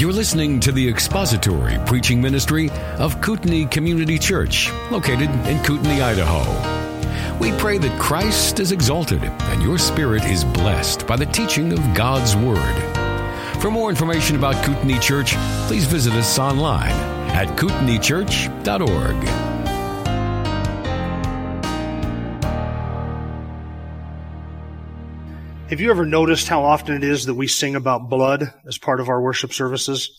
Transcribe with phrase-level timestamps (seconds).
[0.00, 7.38] You're listening to the expository preaching ministry of Kootenai Community Church, located in Kootenai, Idaho.
[7.38, 11.80] We pray that Christ is exalted and your spirit is blessed by the teaching of
[11.94, 13.60] God's Word.
[13.60, 15.34] For more information about Kootenai Church,
[15.66, 16.92] please visit us online
[17.32, 19.49] at kootenaichurch.org.
[25.70, 28.98] Have you ever noticed how often it is that we sing about blood as part
[28.98, 30.10] of our worship services?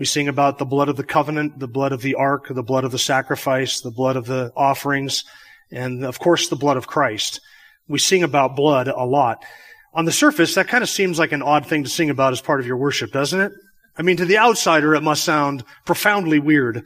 [0.00, 2.82] We sing about the blood of the covenant, the blood of the ark, the blood
[2.82, 5.22] of the sacrifice, the blood of the offerings,
[5.70, 7.40] and of course the blood of Christ.
[7.86, 9.44] We sing about blood a lot.
[9.92, 12.40] On the surface, that kind of seems like an odd thing to sing about as
[12.40, 13.52] part of your worship, doesn't it?
[13.96, 16.84] I mean, to the outsider, it must sound profoundly weird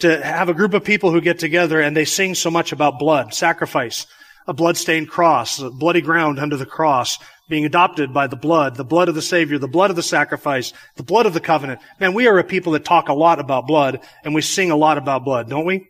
[0.00, 2.98] to have a group of people who get together and they sing so much about
[2.98, 4.06] blood, sacrifice,
[4.46, 7.18] a bloodstained cross, a bloody ground under the cross,
[7.50, 10.72] being adopted by the blood, the blood of the Savior, the blood of the sacrifice,
[10.96, 11.80] the blood of the covenant.
[11.98, 14.76] Man, we are a people that talk a lot about blood and we sing a
[14.76, 15.86] lot about blood, don't we?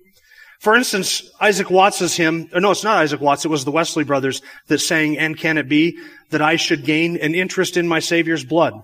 [0.59, 4.05] For instance, Isaac Watts's hymn, or no, it's not Isaac Watts, it was the Wesley
[4.05, 5.99] brothers that sang, And can it be
[6.31, 8.75] that I should gain an interest in my Savior's blood?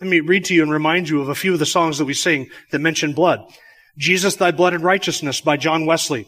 [0.00, 2.06] Let me read to you and remind you of a few of the songs that
[2.06, 3.40] we sing that mention blood.
[3.98, 6.26] Jesus, Thy Blood and Righteousness by John Wesley.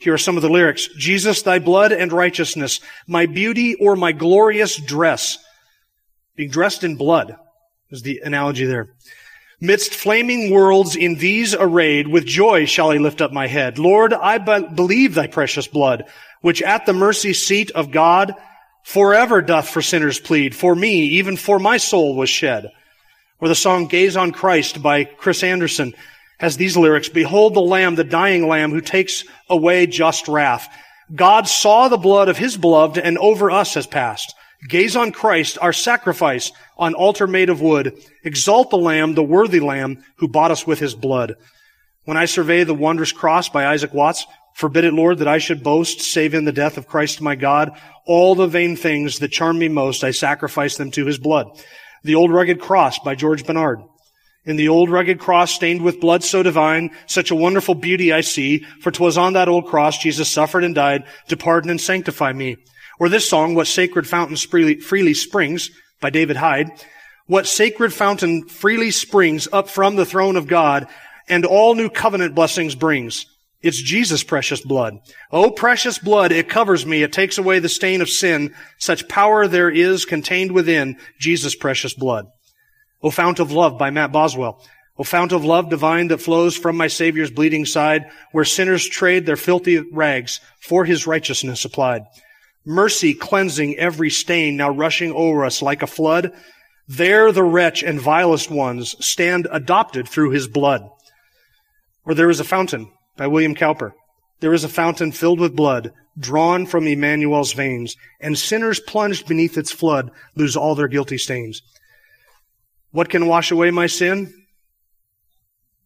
[0.00, 0.88] Here are some of the lyrics.
[0.96, 5.36] Jesus, thy blood and righteousness, my beauty or my glorious dress.
[6.36, 7.36] Being dressed in blood
[7.90, 8.94] is the analogy there.
[9.60, 13.78] Midst flaming worlds in these arrayed, with joy shall I lift up my head.
[13.78, 16.06] Lord, I be- believe thy precious blood,
[16.40, 18.34] which at the mercy seat of God
[18.82, 20.54] forever doth for sinners plead.
[20.54, 22.70] For me, even for my soul was shed.
[23.38, 25.92] Or the song Gaze on Christ by Chris Anderson
[26.40, 30.74] has these lyrics, Behold the Lamb, the dying Lamb, who takes away just wrath.
[31.14, 34.34] God saw the blood of his beloved and over us has passed.
[34.66, 37.94] Gaze on Christ, our sacrifice on altar made of wood.
[38.24, 41.34] Exalt the Lamb, the worthy Lamb, who bought us with his blood.
[42.04, 45.62] When I survey the wondrous cross by Isaac Watts, forbid it, Lord, that I should
[45.62, 47.72] boast, save in the death of Christ my God.
[48.06, 51.46] All the vain things that charm me most, I sacrifice them to his blood.
[52.02, 53.80] The old rugged cross by George Bennard.
[54.46, 58.22] In the old rugged cross stained with blood so divine, such a wonderful beauty I
[58.22, 62.32] see, for 'twas on that old cross Jesus suffered and died to pardon and sanctify
[62.32, 62.56] me.
[62.98, 66.70] Or this song, What Sacred Fountain freely, Springs, by David Hyde.
[67.26, 70.88] What sacred fountain freely springs up from the throne of God,
[71.28, 73.24] and all new covenant blessings brings.
[73.62, 74.96] It's Jesus' precious blood.
[75.30, 77.02] Oh, precious blood, it covers me.
[77.02, 78.54] It takes away the stain of sin.
[78.78, 82.26] Such power there is contained within Jesus' precious blood.
[83.02, 84.62] O fount of love by Matt Boswell.
[84.98, 89.24] O fount of love divine that flows from my Savior's bleeding side, where sinners trade
[89.24, 92.02] their filthy rags for his righteousness applied.
[92.66, 96.32] Mercy cleansing every stain now rushing over us like a flood.
[96.86, 100.86] There the wretch and vilest ones stand adopted through his blood.
[102.04, 103.94] Or there is a fountain by William Cowper.
[104.40, 109.56] There is a fountain filled with blood, drawn from Emmanuel's veins, and sinners plunged beneath
[109.56, 111.62] its flood lose all their guilty stains.
[112.90, 114.34] What can wash away my sin?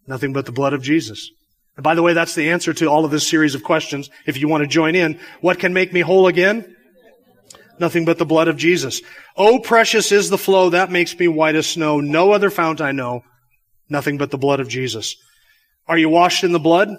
[0.06, 1.30] Nothing but the blood of Jesus.
[1.76, 4.10] And by the way, that's the answer to all of this series of questions.
[4.26, 6.76] If you want to join in, what can make me whole again?
[7.78, 9.02] Nothing but the blood of Jesus.
[9.36, 12.00] Oh, precious is the flow that makes me white as snow.
[12.00, 13.24] No other fount I know.
[13.88, 15.16] Nothing but the blood of Jesus.
[15.88, 16.90] Are you washed in the blood?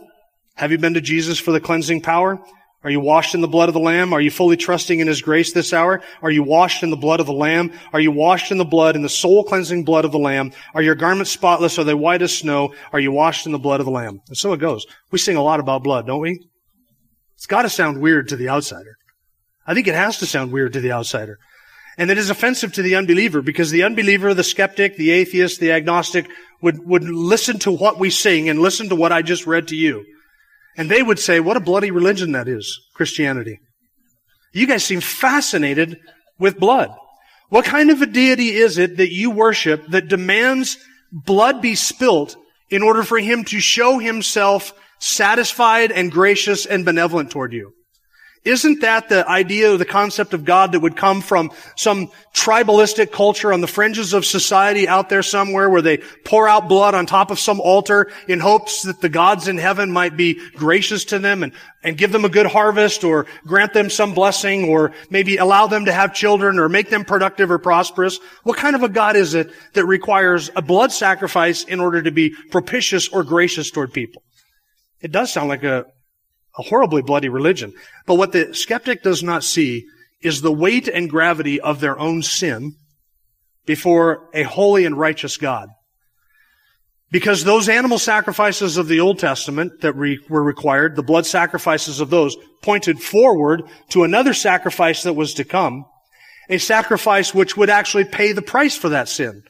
[0.55, 2.39] Have you been to Jesus for the cleansing power?
[2.85, 4.13] Are you washed in the blood of the Lamb?
[4.13, 6.03] Are you fully trusting in His grace this hour?
[6.21, 7.73] Are you washed in the blood of the Lamb?
[7.91, 10.51] Are you washed in the blood, in the soul cleansing blood of the Lamb?
[10.75, 11.79] Are your garments spotless?
[11.79, 12.75] Are they white as snow?
[12.93, 14.21] Are you washed in the blood of the Lamb?
[14.27, 14.85] And so it goes.
[15.09, 16.47] We sing a lot about blood, don't we?
[17.33, 18.97] It's gotta sound weird to the outsider.
[19.65, 21.39] I think it has to sound weird to the outsider.
[21.97, 25.71] And it is offensive to the unbeliever because the unbeliever, the skeptic, the atheist, the
[25.71, 26.29] agnostic
[26.61, 29.75] would, would listen to what we sing and listen to what I just read to
[29.75, 30.05] you.
[30.77, 33.59] And they would say, what a bloody religion that is, Christianity.
[34.53, 35.99] You guys seem fascinated
[36.39, 36.89] with blood.
[37.49, 40.77] What kind of a deity is it that you worship that demands
[41.11, 42.35] blood be spilt
[42.69, 47.73] in order for him to show himself satisfied and gracious and benevolent toward you?
[48.45, 53.11] Isn't that the idea or the concept of God that would come from some tribalistic
[53.11, 57.07] culture on the fringes of society out there somewhere where they pour out blood on
[57.07, 61.17] top of some altar in hopes that the gods in heaven might be gracious to
[61.17, 61.53] them and,
[61.83, 65.85] and give them a good harvest or grant them some blessing or maybe allow them
[65.85, 68.19] to have children or make them productive or prosperous?
[68.43, 72.11] What kind of a God is it that requires a blood sacrifice in order to
[72.11, 74.21] be propitious or gracious toward people?
[75.01, 75.85] It does sound like a,
[76.57, 77.73] a horribly bloody religion.
[78.05, 79.85] But what the skeptic does not see
[80.21, 82.75] is the weight and gravity of their own sin
[83.65, 85.69] before a holy and righteous God.
[87.11, 91.99] Because those animal sacrifices of the Old Testament that re- were required, the blood sacrifices
[91.99, 95.85] of those, pointed forward to another sacrifice that was to come,
[96.49, 99.43] a sacrifice which would actually pay the price for that sin.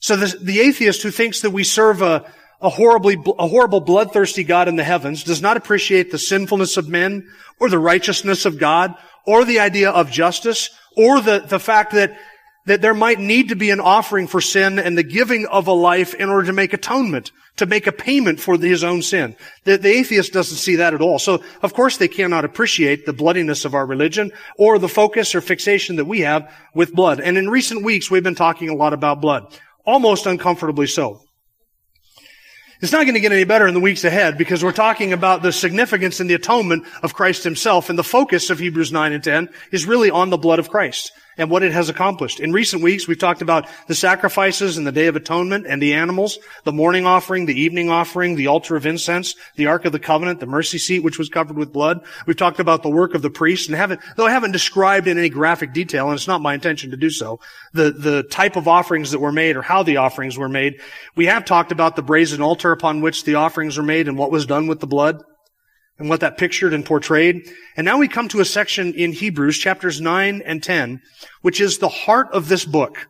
[0.00, 2.30] So the, the atheist who thinks that we serve a,
[2.60, 6.88] a horribly, a horrible bloodthirsty God in the heavens does not appreciate the sinfulness of
[6.88, 7.28] men
[7.60, 8.94] or the righteousness of God
[9.26, 12.16] or the idea of justice or the, the fact that
[12.66, 15.72] that there might need to be an offering for sin and the giving of a
[15.72, 19.36] life in order to make atonement, to make a payment for his own sin.
[19.64, 21.18] The, the, atheist doesn't see that at all.
[21.18, 25.40] So, of course, they cannot appreciate the bloodiness of our religion or the focus or
[25.40, 27.20] fixation that we have with blood.
[27.20, 29.44] And in recent weeks, we've been talking a lot about blood.
[29.84, 31.20] Almost uncomfortably so.
[32.80, 35.42] It's not going to get any better in the weeks ahead because we're talking about
[35.42, 37.88] the significance and the atonement of Christ himself.
[37.88, 41.12] And the focus of Hebrews 9 and 10 is really on the blood of Christ
[41.38, 42.40] and what it has accomplished.
[42.40, 45.94] In recent weeks, we've talked about the sacrifices and the Day of Atonement and the
[45.94, 49.98] animals, the morning offering, the evening offering, the altar of incense, the Ark of the
[49.98, 52.00] Covenant, the mercy seat, which was covered with blood.
[52.26, 55.18] We've talked about the work of the priest and haven't, though I haven't described in
[55.18, 57.40] any graphic detail, and it's not my intention to do so,
[57.72, 60.80] the, the type of offerings that were made or how the offerings were made.
[61.14, 64.30] We have talked about the brazen altar upon which the offerings were made and what
[64.30, 65.22] was done with the blood
[65.98, 67.48] and what that pictured and portrayed.
[67.76, 71.00] And now we come to a section in Hebrews chapters 9 and 10,
[71.42, 73.08] which is the heart of this book.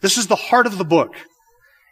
[0.00, 1.14] This is the heart of the book.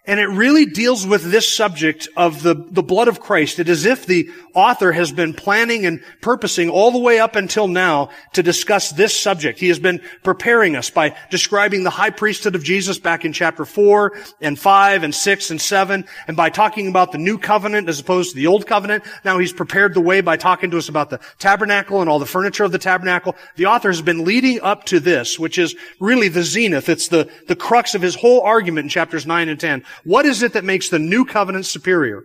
[0.04, 3.60] And it really deals with this subject of the, the blood of Christ.
[3.60, 7.68] It is if the author has been planning and purposing all the way up until
[7.68, 9.60] now to discuss this subject.
[9.60, 13.64] He has been preparing us by describing the high priesthood of Jesus back in chapter
[13.64, 18.00] 4 and 5 and 6 and 7 and by talking about the new covenant as
[18.00, 19.04] opposed to the old covenant.
[19.24, 22.26] Now he's prepared the way by talking to us about the tabernacle and all the
[22.26, 23.36] furniture of the tabernacle.
[23.54, 26.88] The author has been leading up to this, which is really the zenith.
[26.88, 30.42] It's the, the crux of his whole argument in chapters 9 and 10 what is
[30.42, 32.22] it that makes the new covenant superior?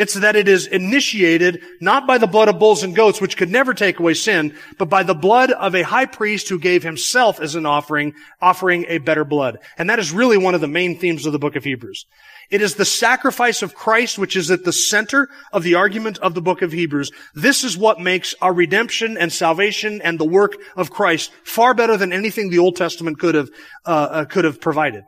[0.00, 3.50] It's that it is initiated not by the blood of bulls and goats, which could
[3.50, 7.38] never take away sin, but by the blood of a high priest who gave himself
[7.38, 9.58] as an offering, offering a better blood.
[9.76, 12.06] And that is really one of the main themes of the book of Hebrews.
[12.50, 16.32] It is the sacrifice of Christ which is at the center of the argument of
[16.34, 17.10] the book of Hebrews.
[17.34, 21.98] This is what makes our redemption and salvation and the work of Christ far better
[21.98, 23.50] than anything the Old Testament could have,
[23.84, 25.04] uh, uh, could have provided.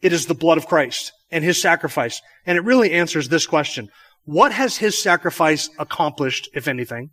[0.00, 2.20] It is the blood of Christ and his sacrifice.
[2.46, 3.88] And it really answers this question.
[4.24, 7.10] What has his sacrifice accomplished, if anything?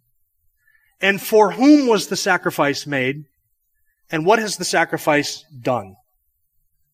[1.01, 3.25] And for whom was the sacrifice made?
[4.11, 5.95] And what has the sacrifice done?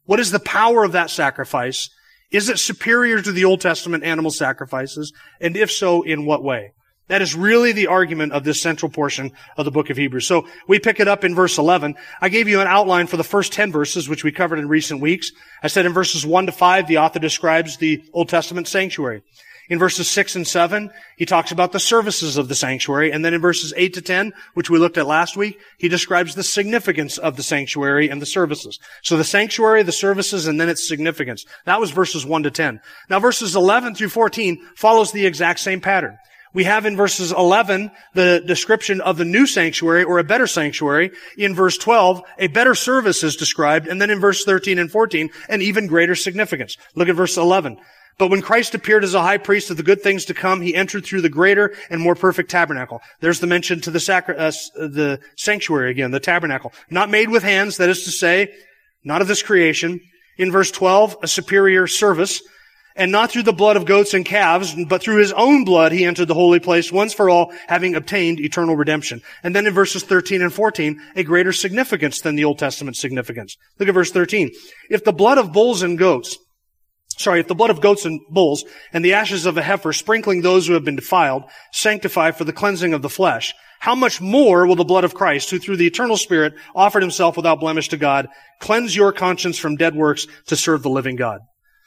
[0.05, 1.89] What is the power of that sacrifice?
[2.31, 5.11] Is it superior to the Old Testament animal sacrifices?
[5.39, 6.73] And if so, in what way?
[7.11, 10.25] That is really the argument of this central portion of the book of Hebrews.
[10.25, 11.95] So we pick it up in verse 11.
[12.21, 15.01] I gave you an outline for the first 10 verses, which we covered in recent
[15.01, 15.33] weeks.
[15.61, 19.23] I said in verses 1 to 5, the author describes the Old Testament sanctuary.
[19.67, 23.11] In verses 6 and 7, he talks about the services of the sanctuary.
[23.11, 26.33] And then in verses 8 to 10, which we looked at last week, he describes
[26.33, 28.79] the significance of the sanctuary and the services.
[29.01, 31.45] So the sanctuary, the services, and then its significance.
[31.65, 32.79] That was verses 1 to 10.
[33.09, 36.17] Now verses 11 through 14 follows the exact same pattern.
[36.53, 41.11] We have in verses 11 the description of the new sanctuary or a better sanctuary.
[41.37, 43.87] In verse 12, a better service is described.
[43.87, 46.77] And then in verse 13 and 14, an even greater significance.
[46.95, 47.77] Look at verse 11.
[48.17, 50.75] But when Christ appeared as a high priest of the good things to come, he
[50.75, 53.01] entered through the greater and more perfect tabernacle.
[53.21, 56.73] There's the mention to the, sacri- uh, the sanctuary again, the tabernacle.
[56.89, 58.53] Not made with hands, that is to say,
[59.03, 60.01] not of this creation.
[60.37, 62.41] In verse 12, a superior service
[62.95, 66.05] and not through the blood of goats and calves, but through his own blood he
[66.05, 69.21] entered the holy place once for all, having obtained eternal redemption.
[69.43, 73.57] And then in verses 13 and 14, a greater significance than the Old Testament significance.
[73.79, 74.51] Look at verse 13.
[74.89, 76.37] If the blood of bulls and goats,
[77.17, 80.41] sorry, if the blood of goats and bulls and the ashes of a heifer sprinkling
[80.41, 84.67] those who have been defiled sanctify for the cleansing of the flesh, how much more
[84.67, 87.97] will the blood of Christ, who through the eternal Spirit offered himself without blemish to
[87.97, 88.27] God,
[88.59, 91.41] cleanse your conscience from dead works to serve the living God?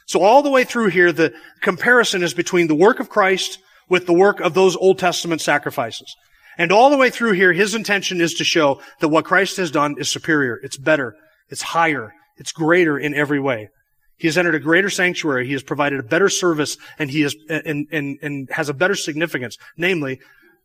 [0.07, 3.59] So all the way through here, the comparison is between the work of Christ
[3.89, 6.15] with the work of those Old Testament sacrifices.
[6.57, 9.71] And all the way through here, his intention is to show that what Christ has
[9.71, 10.59] done is superior.
[10.63, 11.17] It's better.
[11.49, 12.13] It's higher.
[12.37, 13.69] It's greater in every way.
[14.17, 15.47] He has entered a greater sanctuary.
[15.47, 18.95] He has provided a better service and he has, and, and, and has a better
[18.95, 20.21] significance, namely,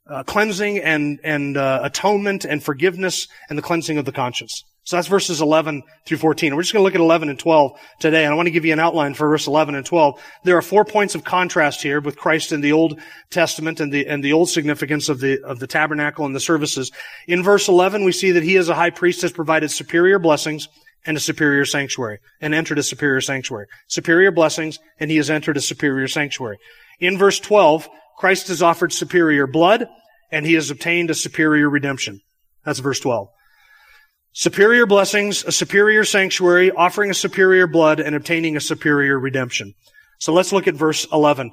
[0.08, 4.63] uh, cleansing and, and, uh, atonement and forgiveness and the cleansing of the conscience.
[4.83, 6.55] So that's verses 11 through 14.
[6.55, 8.24] We're just going to look at 11 and 12 today.
[8.24, 10.19] And I want to give you an outline for verse 11 and 12.
[10.45, 14.07] There are four points of contrast here with Christ in the Old Testament and the,
[14.07, 16.91] and the old significance of the, of the tabernacle and the services.
[17.27, 20.67] In verse 11, we see that he as a high priest has provided superior blessings
[21.05, 23.67] and a superior sanctuary and entered a superior sanctuary.
[23.88, 26.57] Superior blessings and he has entered a superior sanctuary.
[27.00, 29.88] In verse 12, Christ has offered superior blood
[30.31, 32.21] and he has obtained a superior redemption.
[32.65, 33.29] That's verse 12.
[34.31, 39.74] Superior blessings, a superior sanctuary, offering a superior blood and obtaining a superior redemption.
[40.19, 41.51] So let's look at verse 11.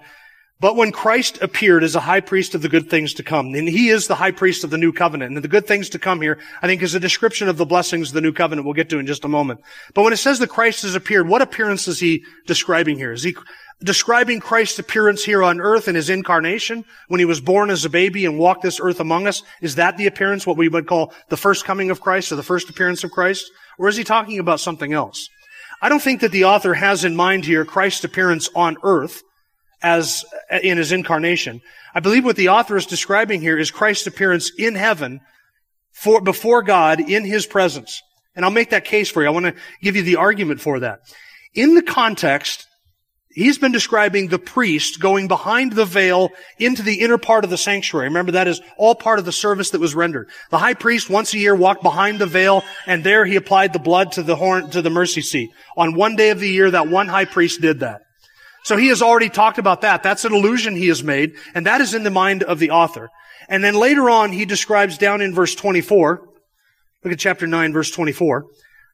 [0.58, 3.68] But when Christ appeared as a high priest of the good things to come, and
[3.68, 6.22] he is the high priest of the new covenant, and the good things to come
[6.22, 8.88] here, I think is a description of the blessings of the new covenant we'll get
[8.90, 9.60] to in just a moment.
[9.92, 13.12] But when it says that Christ has appeared, what appearance is he describing here?
[13.12, 13.36] Is he
[13.82, 17.90] describing Christ's appearance here on earth in his incarnation, when he was born as a
[17.90, 19.42] baby and walked this earth among us?
[19.60, 22.42] Is that the appearance, what we would call the first coming of Christ or the
[22.42, 23.50] first appearance of Christ?
[23.78, 25.28] Or is he talking about something else?
[25.82, 29.22] I don't think that the author has in mind here Christ's appearance on earth
[29.82, 30.24] as
[30.62, 31.60] in his incarnation.
[31.94, 35.20] I believe what the author is describing here is Christ's appearance in heaven
[35.92, 38.02] for, before God in his presence.
[38.34, 39.28] And I'll make that case for you.
[39.28, 41.00] I want to give you the argument for that.
[41.54, 42.65] In the context,
[43.36, 47.56] he's been describing the priest going behind the veil into the inner part of the
[47.56, 48.08] sanctuary.
[48.08, 50.28] Remember, that is all part of the service that was rendered.
[50.50, 53.78] The high priest once a year walked behind the veil and there he applied the
[53.78, 55.50] blood to the horn, to the mercy seat.
[55.76, 58.00] On one day of the year, that one high priest did that.
[58.64, 60.02] So he has already talked about that.
[60.02, 63.10] That's an illusion he has made, and that is in the mind of the author.
[63.48, 66.20] And then later on, he describes down in verse 24,
[67.04, 68.46] look at chapter 9, verse 24.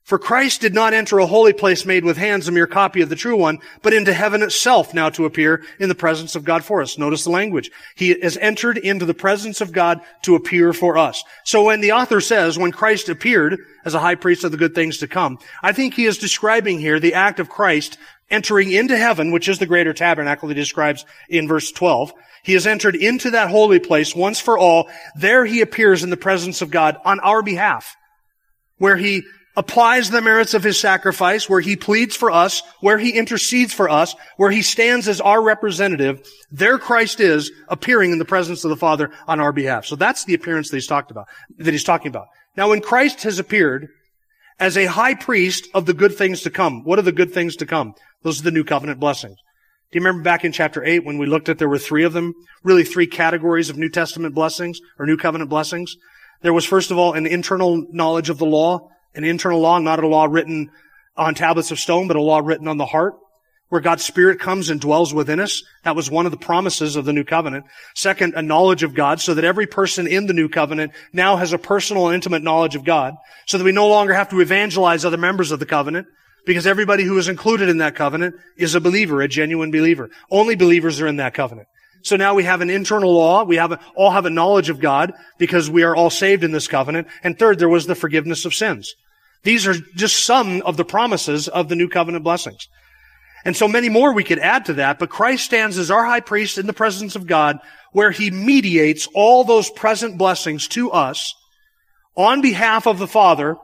[0.04, 3.08] For Christ did not enter a holy place made with hands, a mere copy of
[3.08, 6.64] the true one, but into heaven itself now to appear in the presence of God
[6.64, 6.98] for us.
[6.98, 7.70] Notice the language.
[7.94, 11.22] He has entered into the presence of God to appear for us.
[11.44, 14.74] So when the author says, when Christ appeared as a high priest of the good
[14.74, 17.96] things to come, I think he is describing here the act of Christ
[18.28, 22.12] entering into heaven, which is the greater tabernacle he describes in verse 12.
[22.42, 24.88] He has entered into that holy place once for all.
[25.14, 27.94] There he appears in the presence of God on our behalf,
[28.78, 29.22] where he
[29.56, 33.88] applies the merits of his sacrifice, where he pleads for us, where he intercedes for
[33.88, 36.26] us, where he stands as our representative.
[36.50, 39.86] There Christ is appearing in the presence of the Father on our behalf.
[39.86, 41.28] So that's the appearance that he's talked about,
[41.58, 42.28] that he's talking about.
[42.56, 43.88] Now when Christ has appeared,
[44.62, 46.84] as a high priest of the good things to come.
[46.84, 47.94] What are the good things to come?
[48.22, 49.36] Those are the new covenant blessings.
[49.90, 52.12] Do you remember back in chapter 8 when we looked at there were three of
[52.12, 52.32] them?
[52.62, 55.96] Really three categories of New Testament blessings or New Covenant blessings.
[56.42, 60.02] There was first of all an internal knowledge of the law, an internal law, not
[60.02, 60.70] a law written
[61.16, 63.14] on tablets of stone, but a law written on the heart
[63.72, 65.62] where God's Spirit comes and dwells within us.
[65.84, 67.64] That was one of the promises of the new covenant.
[67.94, 71.54] Second, a knowledge of God so that every person in the new covenant now has
[71.54, 73.14] a personal and intimate knowledge of God
[73.46, 76.06] so that we no longer have to evangelize other members of the covenant
[76.44, 80.10] because everybody who is included in that covenant is a believer, a genuine believer.
[80.30, 81.66] Only believers are in that covenant.
[82.02, 83.44] So now we have an internal law.
[83.44, 86.52] We have a, all have a knowledge of God because we are all saved in
[86.52, 87.08] this covenant.
[87.22, 88.94] And third, there was the forgiveness of sins.
[89.44, 92.68] These are just some of the promises of the new covenant blessings.
[93.44, 96.20] And so many more we could add to that, but Christ stands as our high
[96.20, 97.58] priest in the presence of God
[97.92, 101.34] where he mediates all those present blessings to us
[102.16, 103.56] on behalf of the Father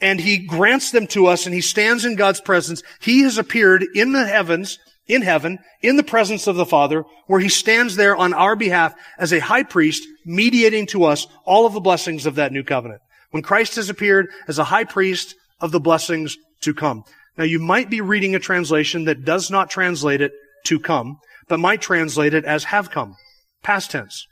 [0.00, 2.82] and he grants them to us and he stands in God's presence.
[3.00, 4.78] He has appeared in the heavens,
[5.12, 8.94] in heaven, in the presence of the Father, where he stands there on our behalf
[9.18, 13.02] as a high priest, mediating to us all of the blessings of that new covenant.
[13.30, 17.04] When Christ has appeared as a high priest of the blessings to come.
[17.36, 20.32] Now you might be reading a translation that does not translate it
[20.66, 23.16] to come, but might translate it as have come.
[23.62, 24.26] Past tense.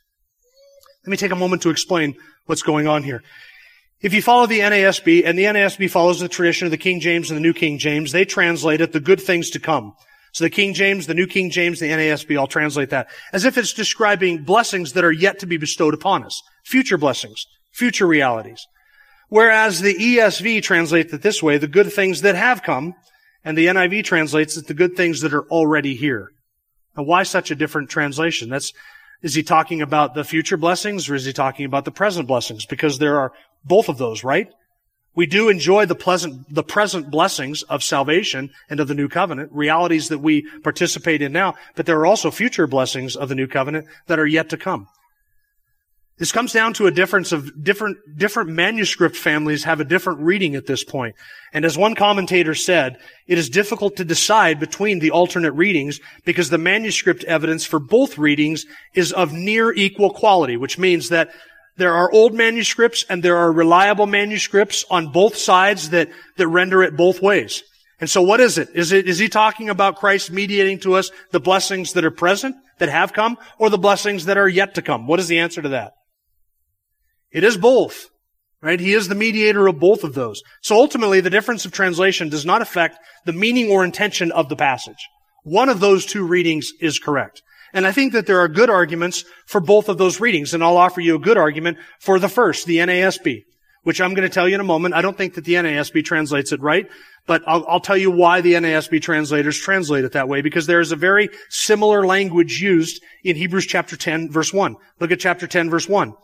[1.05, 2.15] Let me take a moment to explain
[2.47, 3.23] what's going on here.
[4.03, 7.31] If you follow the NASB, and the NASB follows the tradition of the King James
[7.31, 9.95] and the New King James, they translate it the good things to come.
[10.33, 13.59] So the King James, the New King James, the NASB all translate that as if
[13.59, 16.41] it's describing blessings that are yet to be bestowed upon us.
[16.65, 17.47] Future blessings.
[17.73, 18.67] Future realities.
[19.29, 22.95] Whereas the ESV translates it this way, the good things that have come,
[23.45, 26.31] and the NIV translates it the good things that are already here.
[26.97, 28.51] Now why such a different translation?
[28.51, 28.73] That's,
[29.23, 32.67] is he talking about the future blessings or is he talking about the present blessings?
[32.67, 33.33] Because there are
[33.65, 34.49] both of those, right?
[35.15, 39.51] We do enjoy the pleasant, the present blessings of salvation and of the new covenant,
[39.53, 43.49] realities that we participate in now, but there are also future blessings of the new
[43.49, 44.87] covenant that are yet to come.
[46.21, 50.55] This comes down to a difference of different, different manuscript families have a different reading
[50.55, 51.17] at this point.
[51.55, 56.51] And as one commentator said, it is difficult to decide between the alternate readings because
[56.51, 61.31] the manuscript evidence for both readings is of near equal quality, which means that
[61.81, 66.83] there are old manuscripts and there are reliable manuscripts on both sides that, that render
[66.83, 67.63] it both ways.
[68.01, 68.69] And so what is it?
[68.75, 72.57] Is it, is he talking about Christ mediating to us the blessings that are present,
[72.79, 75.07] that have come, or the blessings that are yet to come?
[75.07, 75.93] What is the answer to that?
[77.31, 78.09] It is both.
[78.63, 78.81] Right?
[78.81, 80.43] He is the mediator of both of those.
[80.63, 84.57] So ultimately, the difference of translation does not affect the meaning or intention of the
[84.57, 85.09] passage.
[85.45, 87.43] One of those two readings is correct.
[87.73, 90.77] And I think that there are good arguments for both of those readings, and I'll
[90.77, 93.45] offer you a good argument for the first, the NASB,
[93.83, 94.95] which I'm going to tell you in a moment.
[94.95, 96.89] I don't think that the NASB translates it right,
[97.27, 100.81] but I'll, I'll tell you why the NASB translators translate it that way, because there
[100.81, 104.77] is a very similar language used in Hebrews chapter 10 verse 1.
[104.99, 106.15] Look at chapter 10 verse 1.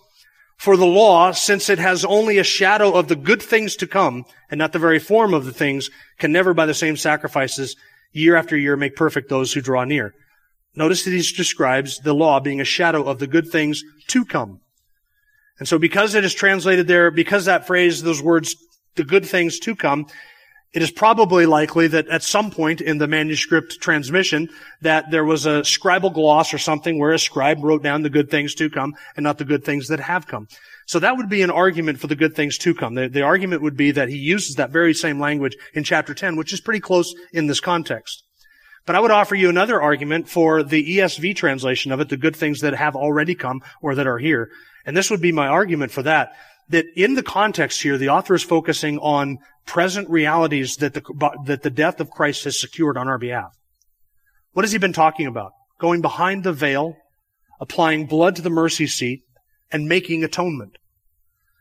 [0.56, 4.24] For the law, since it has only a shadow of the good things to come,
[4.50, 7.76] and not the very form of the things, can never by the same sacrifices
[8.12, 10.14] year after year make perfect those who draw near.
[10.76, 14.61] Notice that he describes the law being a shadow of the good things to come.
[15.59, 18.54] And so because it is translated there, because that phrase, those words,
[18.95, 20.06] the good things to come,
[20.75, 24.50] it is probably likely that at some point in the manuscript transmission
[24.83, 28.30] that there was a scribal gloss or something where a scribe wrote down the good
[28.30, 30.47] things to come and not the good things that have come.
[30.87, 32.95] So that would be an argument for the good things to come.
[32.95, 36.37] The, the argument would be that he uses that very same language in chapter 10,
[36.37, 38.25] which is pretty close in this context.
[38.86, 42.36] But I would offer you another argument for the ESV translation of it, the good
[42.36, 44.50] things that have already come or that are here.
[44.84, 46.32] And this would be my argument for that
[46.68, 51.02] that in the context here, the author is focusing on present realities that the,
[51.44, 53.56] that the death of Christ has secured on our behalf.
[54.52, 55.52] What has he been talking about?
[55.78, 56.96] Going behind the veil,
[57.60, 59.22] applying blood to the mercy seat,
[59.70, 60.76] and making atonement.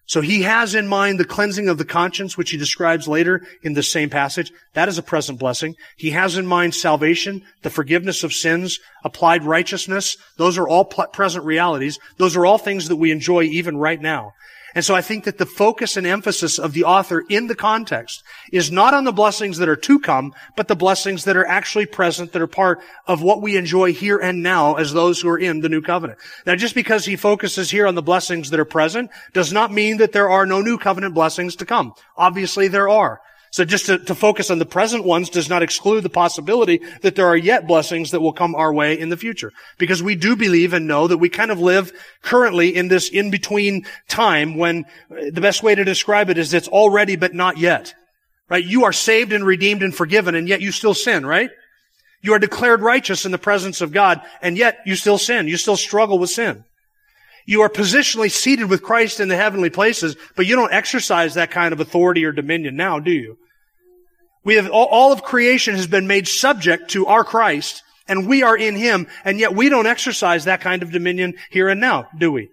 [0.08, 3.74] So he has in mind the cleansing of the conscience, which he describes later in
[3.74, 4.52] the same passage.
[4.74, 5.76] That is a present blessing.
[5.98, 10.18] He has in mind salvation, the forgiveness of sins, applied righteousness.
[10.38, 11.98] Those are all present realities.
[12.18, 14.34] Those are all things that we enjoy even right now.
[14.75, 18.24] And so I think that the focus and emphasis of the author in the context
[18.51, 21.86] is not on the blessings that are to come, but the blessings that are actually
[21.86, 25.39] present, that are part of what we enjoy here and now as those who are
[25.39, 26.20] in the new covenant.
[26.46, 29.98] Now, just because he focuses here on the blessings that are present does not mean
[29.98, 31.94] that there are no new covenant blessings to come.
[32.17, 33.22] Obviously there are.
[33.56, 37.16] So just to, to, focus on the present ones does not exclude the possibility that
[37.16, 39.53] there are yet blessings that will come our way in the future.
[39.77, 43.86] Because we do believe and know that we kind of live currently in this in-between
[44.10, 47.96] time when uh, the best way to describe it is it's already but not yet.
[48.50, 48.62] Right?
[48.62, 51.50] You are saved and redeemed and forgiven and yet you still sin, right?
[52.22, 55.48] You are declared righteous in the presence of God and yet you still sin.
[55.48, 56.66] You still struggle with sin.
[57.46, 61.51] You are positionally seated with Christ in the heavenly places, but you don't exercise that
[61.51, 63.38] kind of authority or dominion now, do you?
[64.46, 68.55] We have, all of creation has been made subject to our Christ, and we are
[68.55, 72.31] in Him, and yet we don't exercise that kind of dominion here and now, do
[72.31, 72.50] we?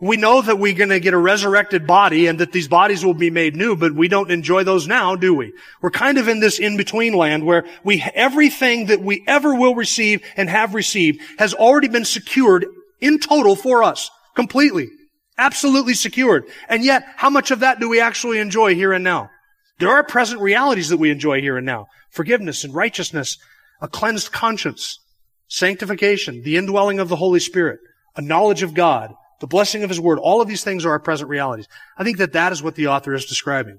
[0.00, 3.14] We know that we're going to get a resurrected body and that these bodies will
[3.14, 5.52] be made new, but we don't enjoy those now, do we?
[5.80, 10.22] We're kind of in this in-between land where we, everything that we ever will receive
[10.36, 12.66] and have received has already been secured
[13.00, 14.08] in total for us.
[14.36, 14.88] Completely.
[15.36, 16.44] Absolutely secured.
[16.68, 19.30] And yet, how much of that do we actually enjoy here and now?
[19.78, 21.86] There are present realities that we enjoy here and now.
[22.10, 23.38] Forgiveness and righteousness,
[23.80, 24.98] a cleansed conscience,
[25.46, 27.80] sanctification, the indwelling of the Holy Spirit,
[28.16, 30.18] a knowledge of God, the blessing of His Word.
[30.18, 31.68] All of these things are our present realities.
[31.96, 33.78] I think that that is what the author is describing.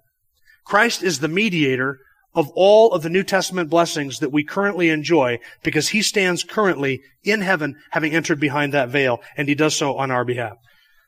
[0.64, 2.00] Christ is the mediator
[2.34, 7.02] of all of the New Testament blessings that we currently enjoy because He stands currently
[7.24, 10.58] in heaven having entered behind that veil and He does so on our behalf.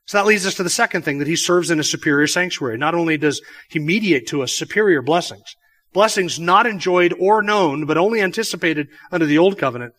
[0.06, 2.78] So that leads us to the second thing that he serves in a superior sanctuary.
[2.78, 5.56] Not only does he mediate to us superior blessings,
[5.94, 9.94] blessings not enjoyed or known, but only anticipated under the old covenant,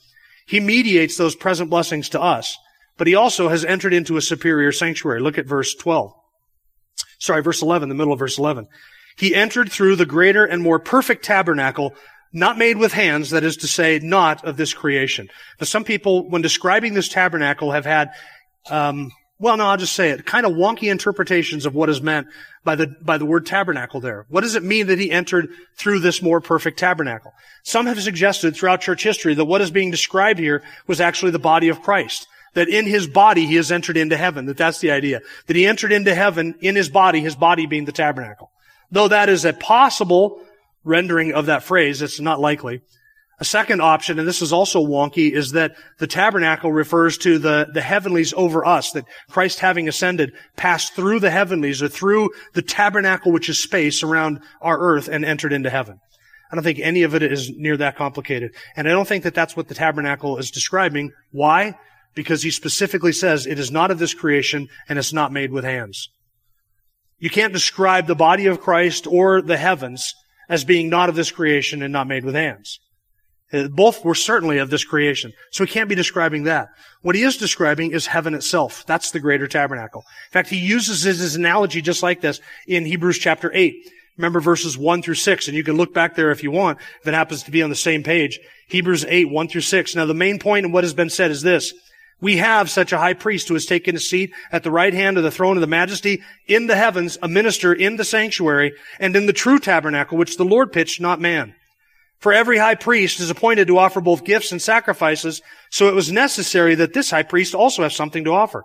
[0.46, 2.56] he mediates those present blessings to us.
[2.98, 5.20] But he also has entered into a superior sanctuary.
[5.20, 6.12] Look at verse 12.
[7.18, 8.66] Sorry, verse 11, the middle of verse 11.
[9.16, 11.94] He entered through the greater and more perfect tabernacle,
[12.32, 15.28] not made with hands, that is to say, not of this creation.
[15.60, 18.10] Now, some people, when describing this tabernacle, have had
[18.70, 19.10] um,
[19.42, 20.24] well, no, I'll just say it.
[20.24, 22.28] Kind of wonky interpretations of what is meant
[22.62, 24.24] by the, by the word tabernacle there.
[24.28, 27.35] What does it mean that he entered through this more perfect tabernacle?
[27.64, 31.40] Some have suggested throughout church history that what is being described here was actually the
[31.40, 32.28] body of Christ.
[32.55, 34.46] That in his body he has entered into heaven.
[34.46, 35.22] That that's the idea.
[35.48, 38.52] That he entered into heaven in his body, his body being the tabernacle.
[38.92, 40.40] Though that is a possible
[40.85, 42.83] rendering of that phrase, it's not likely.
[43.42, 47.66] A second option, and this is also wonky, is that the tabernacle refers to the,
[47.74, 52.62] the heavenlies over us, that Christ having ascended passed through the heavenlies or through the
[52.62, 55.98] tabernacle, which is space around our earth and entered into heaven.
[56.52, 58.55] I don't think any of it is near that complicated.
[58.76, 61.11] And I don't think that that's what the tabernacle is describing.
[61.33, 61.74] Why?
[62.14, 65.64] Because he specifically says it is not of this creation and it's not made with
[65.64, 66.11] hands.
[67.18, 70.14] You can't describe the body of Christ or the heavens
[70.48, 72.78] as being not of this creation and not made with hands.
[73.52, 75.32] Uh, Both were certainly of this creation.
[75.50, 76.68] So he can't be describing that.
[77.02, 78.84] What he is describing is heaven itself.
[78.86, 80.04] That's the greater tabernacle.
[80.28, 83.74] In fact, he uses his analogy just like this in Hebrews chapter 8.
[84.18, 87.08] Remember verses 1 through 6, and you can look back there if you want, if
[87.08, 88.38] it happens to be on the same page.
[88.68, 89.96] Hebrews 8, 1 through 6.
[89.96, 91.72] Now the main point in what has been said is this.
[92.20, 95.16] We have such a high priest who has taken a seat at the right hand
[95.16, 99.16] of the throne of the majesty in the heavens, a minister in the sanctuary, and
[99.16, 101.56] in the true tabernacle which the Lord pitched, not man.
[102.22, 106.12] For every high priest is appointed to offer both gifts and sacrifices, so it was
[106.12, 108.64] necessary that this high priest also have something to offer.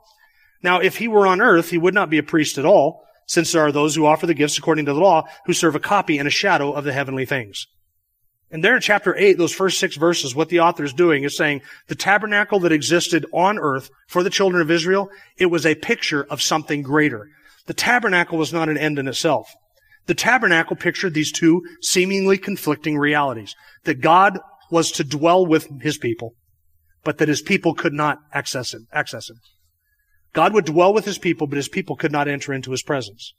[0.62, 3.52] Now, if he were on earth, he would not be a priest at all, since
[3.52, 6.20] there are those who offer the gifts according to the law, who serve a copy
[6.20, 7.66] and a shadow of the heavenly things.
[8.52, 11.36] And there in chapter 8, those first six verses, what the author is doing is
[11.36, 15.74] saying the tabernacle that existed on earth for the children of Israel, it was a
[15.74, 17.28] picture of something greater.
[17.66, 19.52] The tabernacle was not an end in itself.
[20.08, 23.56] The tabernacle pictured these two seemingly conflicting realities.
[23.84, 24.40] That God
[24.72, 26.34] was to dwell with his people,
[27.04, 29.38] but that his people could not access him, access him.
[30.34, 33.34] God would dwell with his people, but his people could not enter into his presence.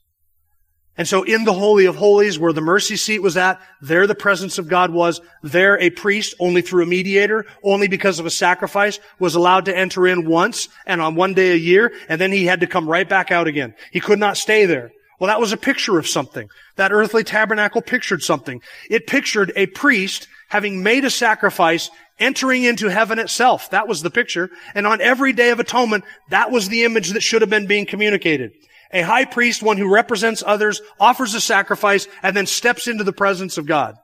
[0.97, 4.15] And so in the Holy of Holies, where the mercy seat was at, there the
[4.15, 5.21] presence of God was.
[5.41, 9.77] There a priest, only through a mediator, only because of a sacrifice, was allowed to
[9.77, 12.89] enter in once and on one day a year, and then he had to come
[12.89, 13.75] right back out again.
[13.91, 14.91] He could not stay there.
[15.19, 16.49] Well, that was a picture of something.
[16.77, 18.61] That earthly tabernacle pictured something.
[18.89, 23.69] It pictured a priest having made a sacrifice, entering into heaven itself.
[23.71, 24.49] That was the picture.
[24.73, 27.85] And on every day of atonement, that was the image that should have been being
[27.85, 28.51] communicated.
[28.91, 33.13] A high priest, one who represents others, offers a sacrifice, and then steps into the
[33.13, 33.95] presence of God.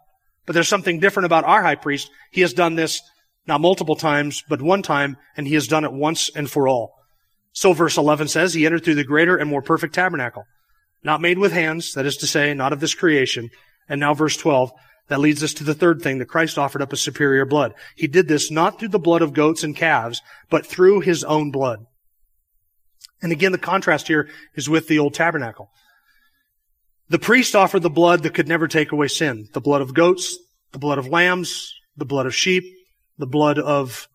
[0.46, 2.12] But there's something different about our high priest.
[2.32, 3.02] He has done this
[3.48, 6.94] not multiple times, but one time, and he has done it once and for all.
[7.54, 10.44] So verse 11 says, he entered through the greater and more perfect tabernacle,
[11.06, 13.52] not made with hands, that is to say, not of this creation.
[13.88, 14.72] And now verse 12,
[15.08, 17.76] that leads us to the third thing, that Christ offered up a superior blood.
[17.96, 21.52] He did this not through the blood of goats and calves, but through his own
[21.52, 21.86] blood.
[23.22, 25.70] And again, the contrast here is with the old tabernacle.
[27.10, 29.48] The priest offered the blood that could never take away sin.
[29.54, 30.38] The blood of goats,
[30.72, 32.64] the blood of lambs, the blood of sheep,
[33.20, 34.08] the blood of,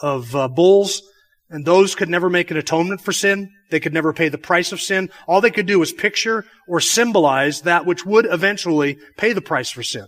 [0.00, 1.02] of uh, bulls,
[1.50, 3.50] and those could never make an atonement for sin.
[3.70, 5.10] They could never pay the price of sin.
[5.26, 9.70] All they could do was picture or symbolize that which would eventually pay the price
[9.70, 10.06] for sin.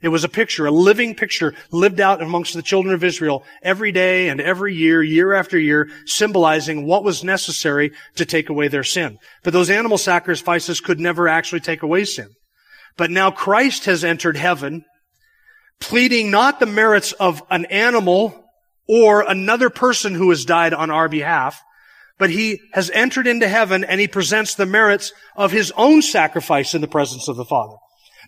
[0.00, 3.90] It was a picture, a living picture lived out amongst the children of Israel every
[3.90, 8.84] day and every year, year after year, symbolizing what was necessary to take away their
[8.84, 9.18] sin.
[9.42, 12.28] But those animal sacrifices could never actually take away sin.
[12.96, 14.84] But now Christ has entered heaven,
[15.80, 18.43] pleading not the merits of an animal
[18.88, 21.60] or another person who has died on our behalf,
[22.18, 26.74] but he has entered into heaven and he presents the merits of his own sacrifice
[26.74, 27.76] in the presence of the Father.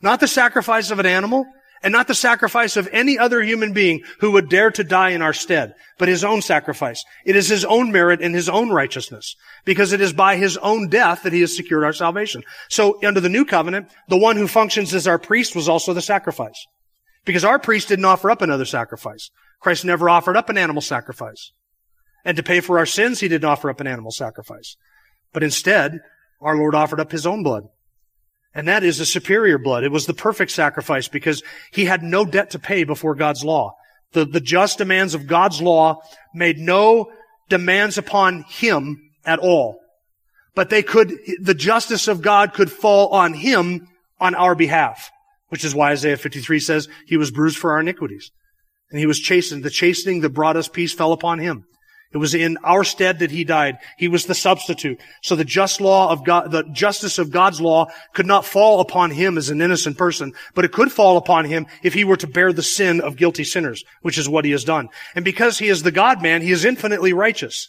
[0.03, 1.47] Not the sacrifice of an animal,
[1.83, 5.23] and not the sacrifice of any other human being who would dare to die in
[5.23, 7.05] our stead, but his own sacrifice.
[7.25, 10.89] It is his own merit and his own righteousness, because it is by his own
[10.89, 12.43] death that he has secured our salvation.
[12.69, 16.03] So under the new covenant, the one who functions as our priest was also the
[16.03, 16.67] sacrifice.
[17.25, 19.31] Because our priest didn't offer up another sacrifice.
[19.61, 21.53] Christ never offered up an animal sacrifice.
[22.25, 24.77] And to pay for our sins, he didn't offer up an animal sacrifice.
[25.33, 26.01] But instead,
[26.41, 27.65] our Lord offered up his own blood.
[28.55, 29.85] And that is a superior blood.
[29.85, 31.43] It was the perfect sacrifice because
[31.73, 33.75] he had no debt to pay before God's law.
[34.13, 36.01] The, the just demands of God's law
[36.35, 37.13] made no
[37.49, 39.79] demands upon him at all.
[40.55, 43.89] But they could, the justice of God could fall on him
[44.19, 45.11] on our behalf,
[45.49, 48.31] which is why Isaiah 53 says he was bruised for our iniquities.
[48.91, 49.65] And he was chastened.
[49.65, 51.65] The chastening that brought us peace fell upon him.
[52.13, 53.79] It was in our stead that he died.
[53.99, 55.01] He was the substitute.
[55.23, 59.11] So the just law of God, the justice of God's law could not fall upon
[59.11, 62.27] him as an innocent person, but it could fall upon him if he were to
[62.27, 64.89] bear the sin of guilty sinners, which is what he has done.
[65.15, 67.69] And because he is the God man, he is infinitely righteous.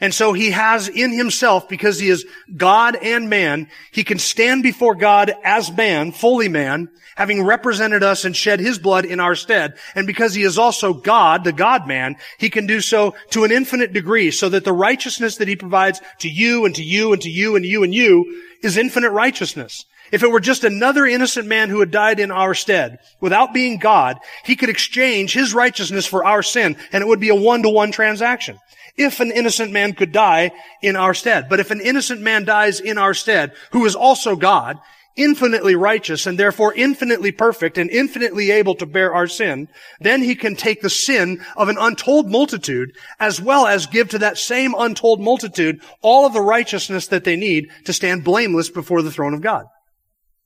[0.00, 2.26] And so he has in himself, because he is
[2.56, 8.24] God and man, he can stand before God as man, fully man, having represented us
[8.24, 9.74] and shed his blood in our stead.
[9.94, 13.52] And because he is also God, the God man, he can do so to an
[13.52, 17.22] infinite degree so that the righteousness that he provides to you and to you and
[17.22, 19.84] to you and you and you is infinite righteousness.
[20.10, 23.78] If it were just another innocent man who had died in our stead, without being
[23.78, 27.92] God, he could exchange his righteousness for our sin, and it would be a one-to-one
[27.92, 28.58] transaction
[28.96, 30.52] if an innocent man could die
[30.82, 31.48] in our stead.
[31.48, 34.78] But if an innocent man dies in our stead, who is also God,
[35.16, 39.68] infinitely righteous and therefore infinitely perfect and infinitely able to bear our sin,
[40.00, 44.18] then he can take the sin of an untold multitude as well as give to
[44.18, 49.02] that same untold multitude all of the righteousness that they need to stand blameless before
[49.02, 49.66] the throne of God.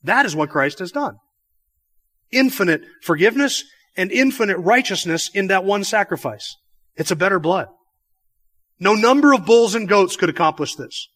[0.02, 1.16] That is what Christ has done.
[2.30, 3.64] Infinite forgiveness,
[3.98, 6.56] and infinite righteousness in that one sacrifice.
[6.94, 7.66] It's a better blood.
[8.80, 11.08] No number of bulls and goats could accomplish this.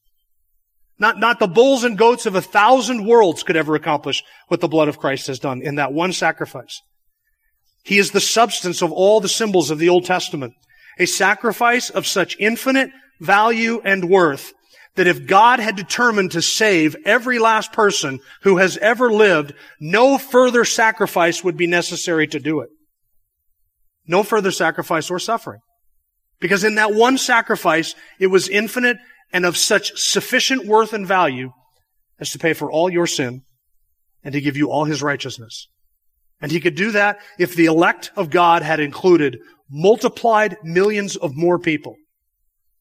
[0.99, 4.69] Not, not the bulls and goats of a thousand worlds could ever accomplish what the
[4.69, 6.81] blood of Christ has done in that one sacrifice.
[7.85, 10.55] He is the substance of all the symbols of the Old Testament.
[10.99, 14.53] A sacrifice of such infinite value and worth
[14.95, 20.19] that if God had determined to save every last person who has ever lived, no
[20.19, 22.69] further sacrifice would be necessary to do it.
[24.07, 25.61] No further sacrifice or suffering.
[26.43, 28.99] Because in that one sacrifice, it was infinite
[29.33, 31.53] and of such sufficient worth and value
[32.19, 33.43] as to pay for all your sin
[34.25, 35.69] and to give you all his righteousness.
[36.41, 39.39] And he could do that if the elect of God had included
[39.71, 41.95] multiplied millions of more people.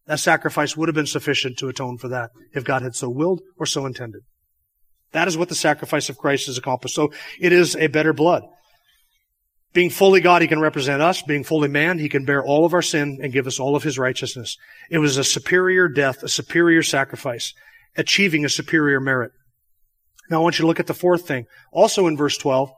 [0.07, 3.41] That sacrifice would have been sufficient to atone for that if God had so willed
[3.59, 4.21] or so intended.
[5.11, 6.95] That is what the sacrifice of Christ has accomplished.
[6.95, 8.41] So it is a better blood.
[9.73, 11.21] Being fully God, He can represent us.
[11.21, 13.83] Being fully man, He can bear all of our sin and give us all of
[13.83, 14.57] His righteousness.
[14.89, 17.53] It was a superior death, a superior sacrifice,
[17.95, 19.31] achieving a superior merit.
[20.29, 21.45] Now I want you to look at the fourth thing.
[21.71, 22.71] Also in verse 12,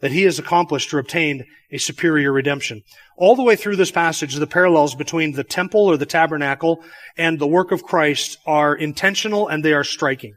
[0.00, 2.82] that he has accomplished or obtained a superior redemption.
[3.16, 6.82] All the way through this passage, the parallels between the temple or the tabernacle
[7.16, 10.34] and the work of Christ are intentional and they are striking.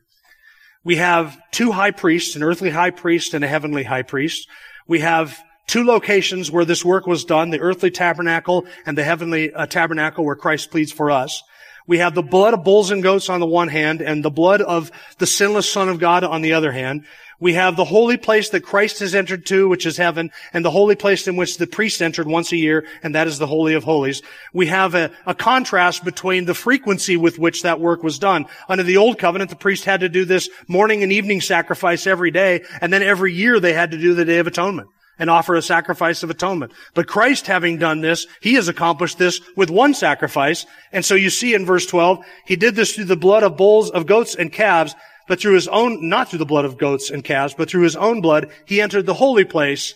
[0.84, 4.48] We have two high priests, an earthly high priest and a heavenly high priest.
[4.88, 9.54] We have two locations where this work was done, the earthly tabernacle and the heavenly
[9.54, 11.44] uh, tabernacle where Christ pleads for us.
[11.88, 14.62] We have the blood of bulls and goats on the one hand and the blood
[14.62, 17.06] of the sinless Son of God on the other hand.
[17.40, 20.72] We have the holy place that Christ has entered to, which is heaven, and the
[20.72, 23.74] holy place in which the priest entered once a year, and that is the Holy
[23.74, 24.22] of Holies.
[24.54, 28.46] We have a, a, contrast between the frequency with which that work was done.
[28.70, 32.32] Under the Old Covenant, the priest had to do this morning and evening sacrifice every
[32.32, 35.56] day, and then every year they had to do the Day of Atonement and offer
[35.56, 36.72] a sacrifice of atonement.
[36.94, 40.66] But Christ having done this, He has accomplished this with one sacrifice.
[40.92, 43.90] And so you see in verse 12, He did this through the blood of bulls,
[43.92, 44.96] of goats and calves,
[45.28, 47.96] but through his own, not through the blood of goats and calves, but through his
[47.96, 49.96] own blood, he entered the holy place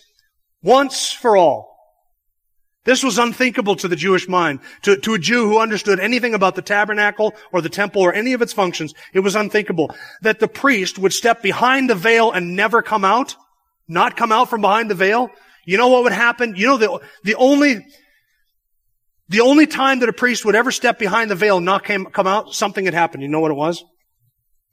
[0.62, 1.70] once for all.
[2.84, 4.60] This was unthinkable to the Jewish mind.
[4.82, 8.32] To, to, a Jew who understood anything about the tabernacle or the temple or any
[8.32, 12.56] of its functions, it was unthinkable that the priest would step behind the veil and
[12.56, 13.36] never come out,
[13.90, 15.30] not come out from behind the veil.
[15.66, 16.54] You know what would happen?
[16.56, 17.84] You know, the, the only,
[19.28, 22.06] the only time that a priest would ever step behind the veil and not came,
[22.06, 23.22] come out, something had happened.
[23.22, 23.84] You know what it was?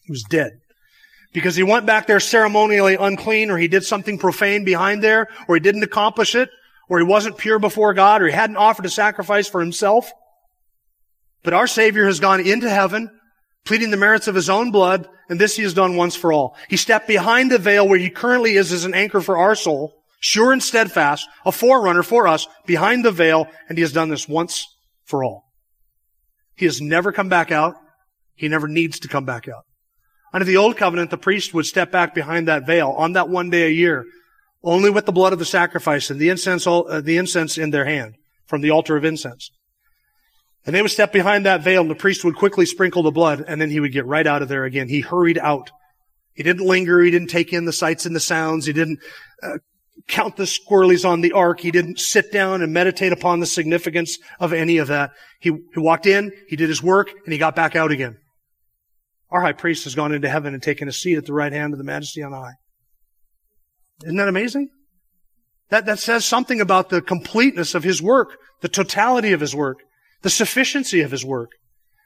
[0.02, 0.52] He was dead.
[1.34, 5.56] Because he went back there ceremonially unclean, or he did something profane behind there, or
[5.56, 6.50] he didn't accomplish it,
[6.90, 10.10] or he wasn't pure before God, or he hadn't offered a sacrifice for himself.
[11.44, 13.10] But our Savior has gone into heaven,
[13.68, 16.56] pleading the merits of his own blood, and this he has done once for all.
[16.70, 19.94] He stepped behind the veil where he currently is as an anchor for our soul,
[20.22, 24.28] sure and steadfast, a forerunner for us, behind the veil, and he has done this
[24.28, 24.66] once
[25.04, 25.44] for all.
[26.56, 27.76] He has never come back out.
[28.36, 29.66] He never needs to come back out.
[30.34, 33.50] Under the old covenant, the priest would step back behind that veil on that one
[33.50, 34.06] day a year,
[34.64, 37.86] only with the blood of the sacrifice and the incense, uh, the incense in their
[37.86, 39.52] hand from the altar of incense.
[40.68, 43.44] And they would step behind that veil and the priest would quickly sprinkle the blood
[43.48, 44.90] and then he would get right out of there again.
[44.90, 45.72] He hurried out.
[46.34, 47.02] He didn't linger.
[47.02, 48.66] He didn't take in the sights and the sounds.
[48.66, 49.00] He didn't
[49.42, 49.60] uh,
[50.10, 51.62] count the squirrelies on the ark.
[51.62, 55.12] He didn't sit down and meditate upon the significance of any of that.
[55.40, 58.18] He, he walked in, he did his work, and he got back out again.
[59.32, 61.74] Our high priest has gone into heaven and taken a seat at the right hand
[61.74, 62.56] of the majesty on high.
[64.04, 64.70] Isn't that amazing?
[65.70, 69.80] That, that says something about the completeness of his work, the totality of his work,
[70.22, 71.52] the sufficiency of his work,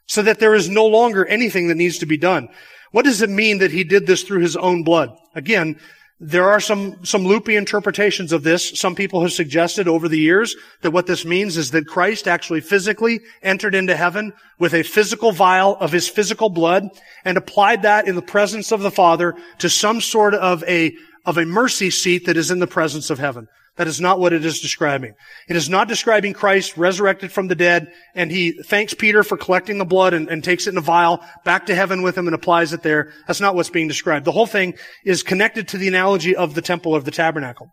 [0.07, 2.49] so that there is no longer anything that needs to be done.
[2.91, 5.17] What does it mean that he did this through his own blood?
[5.33, 5.79] Again,
[6.23, 8.79] there are some, some loopy interpretations of this.
[8.79, 12.61] Some people have suggested over the years that what this means is that Christ actually
[12.61, 16.89] physically entered into heaven with a physical vial of his physical blood
[17.25, 21.37] and applied that in the presence of the Father to some sort of a, of
[21.37, 23.47] a mercy seat that is in the presence of heaven.
[23.77, 25.13] That is not what it is describing.
[25.47, 29.77] It is not describing Christ resurrected from the dead and he thanks Peter for collecting
[29.77, 32.35] the blood and, and, takes it in a vial back to heaven with him and
[32.35, 33.13] applies it there.
[33.27, 34.25] That's not what's being described.
[34.25, 37.71] The whole thing is connected to the analogy of the temple of the tabernacle.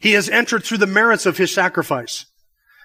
[0.00, 2.26] He has entered through the merits of his sacrifice.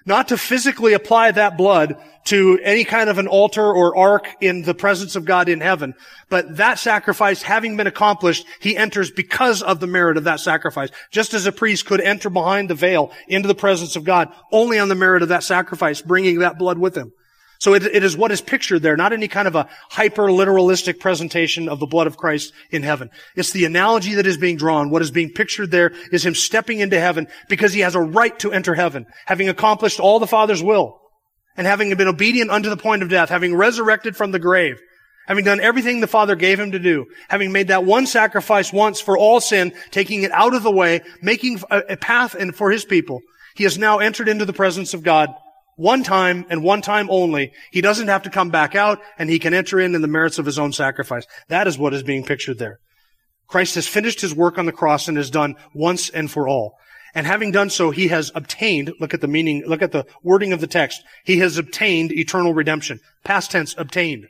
[0.06, 4.62] Not to physically apply that blood to any kind of an altar or ark in
[4.64, 5.94] the presence of God in heaven.
[6.30, 10.90] But that sacrifice having been accomplished, he enters because of the merit of that sacrifice.
[11.12, 14.80] Just as a priest could enter behind the veil into the presence of God only
[14.80, 17.12] on the merit of that sacrifice, bringing that blood with him.
[17.62, 21.00] So it, it is what is pictured there, not any kind of a hyper literalistic
[21.00, 23.12] presentation of the blood of Christ in heaven.
[23.36, 24.89] It's the analogy that is being drawn.
[24.89, 28.38] What is being pictured there is him stepping into heaven because he has a right
[28.39, 31.00] to enter heaven, having accomplished all the Father's will
[31.56, 34.82] and having been obedient unto the point of death, having resurrected from the grave,
[35.28, 39.00] having done everything the Father gave him to do, having made that one sacrifice once
[39.00, 43.21] for all sin, taking it out of the way, making a, path for his people.
[43.54, 45.30] He has now entered into the presence of God
[45.82, 47.52] one time and one time only.
[47.72, 50.38] He doesn't have to come back out and he can enter in in the merits
[50.38, 51.26] of his own sacrifice.
[51.48, 52.80] That is what is being pictured there.
[53.48, 56.76] Christ has finished his work on the cross and has done once and for all.
[57.15, 60.54] And having done so, he has obtained, look at the meaning, look at the wording
[60.54, 61.02] of the text.
[61.26, 63.00] He has obtained eternal redemption.
[63.26, 64.28] Past tense, obtained.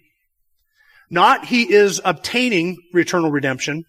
[1.09, 3.83] Not he is obtaining eternal redemption.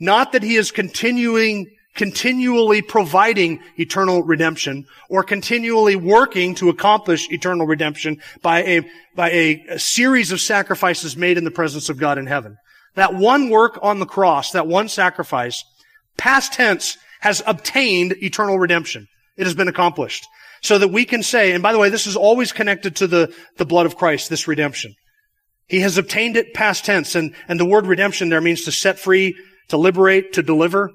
[0.00, 7.66] Not that he is continuing continually providing eternal redemption or continually working to accomplish eternal
[7.66, 8.80] redemption by a,
[9.16, 12.56] by a, a, series of sacrifices made in the presence of God in heaven.
[12.94, 15.64] That one work on the cross, that one sacrifice,
[16.16, 19.06] past tense, has obtained eternal redemption.
[19.36, 20.26] It has been accomplished.
[20.62, 23.34] So that we can say, and by the way, this is always connected to the,
[23.56, 24.94] the blood of Christ, this redemption.
[25.68, 28.98] He has obtained it past tense, and, and the word redemption there means to set
[28.98, 29.36] free,
[29.68, 30.90] to liberate, to deliver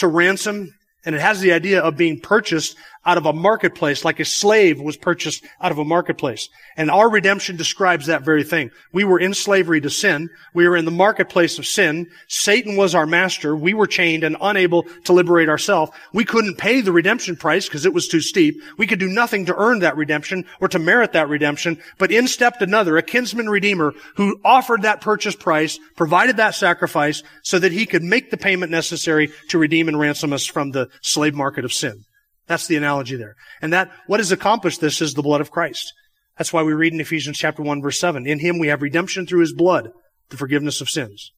[0.00, 4.20] to ransom, and it has the idea of being purchased out of a marketplace, like
[4.20, 6.48] a slave was purchased out of a marketplace.
[6.76, 8.70] And our redemption describes that very thing.
[8.92, 10.28] We were in slavery to sin.
[10.52, 12.08] We were in the marketplace of sin.
[12.28, 13.56] Satan was our master.
[13.56, 15.92] We were chained and unable to liberate ourselves.
[16.12, 18.62] We couldn't pay the redemption price because it was too steep.
[18.76, 21.78] We could do nothing to earn that redemption or to merit that redemption.
[21.96, 27.22] But in stepped another, a kinsman redeemer who offered that purchase price, provided that sacrifice
[27.42, 30.88] so that he could make the payment necessary to redeem and ransom us from the
[31.00, 32.04] slave market of sin.
[32.46, 33.36] That's the analogy there.
[33.62, 35.92] And that, what has accomplished this is the blood of Christ.
[36.36, 39.26] That's why we read in Ephesians chapter 1 verse 7, in him we have redemption
[39.26, 39.90] through his blood,
[40.30, 41.32] the forgiveness of sins.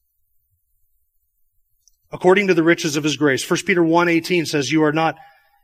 [2.11, 3.49] According to the riches of his grace.
[3.49, 5.15] 1 Peter 1:18 says you are not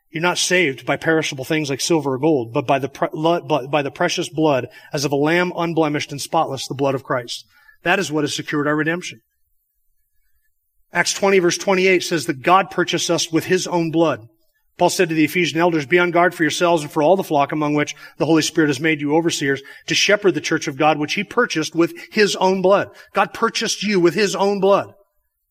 [0.09, 3.09] you're not saved by perishable things like silver or gold, but by the pre-
[3.69, 7.45] by the precious blood as of a lamb unblemished and spotless, the blood of Christ.
[7.83, 9.21] That is what has secured our redemption.
[10.91, 14.27] Acts 20 verse 28 says that God purchased us with his own blood.
[14.79, 17.23] Paul said to the Ephesian elders, be on guard for yourselves and for all the
[17.23, 20.77] flock among which the Holy Spirit has made you overseers to shepherd the church of
[20.77, 22.89] God, which he purchased with his own blood.
[23.13, 24.93] God purchased you with his own blood.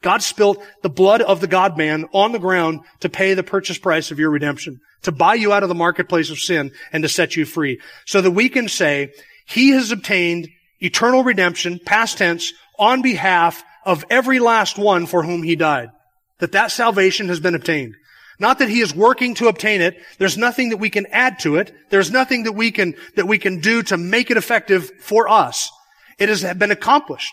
[0.01, 3.79] God spilt the blood of the God man on the ground to pay the purchase
[3.79, 7.09] price of your redemption, to buy you out of the marketplace of sin and to
[7.09, 7.81] set you free.
[8.07, 9.12] So that we can say,
[9.47, 10.49] he has obtained
[10.81, 15.91] eternal redemption, past tense, on behalf of every last one for whom he died.
[16.38, 17.95] That that salvation has been obtained.
[18.38, 20.01] Not that he is working to obtain it.
[20.18, 21.74] There's nothing that we can add to it.
[21.90, 25.70] There's nothing that we can, that we can do to make it effective for us.
[26.18, 27.33] It has been accomplished.